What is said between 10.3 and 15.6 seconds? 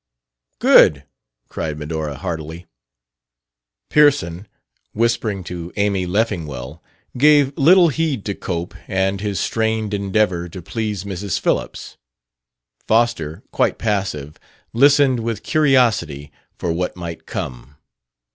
to please Mrs. Phillips. Foster, quite passive, listened with